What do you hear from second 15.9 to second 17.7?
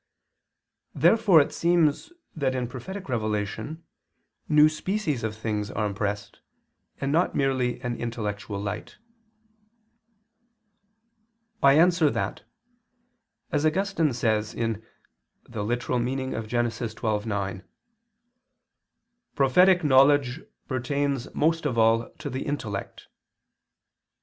9),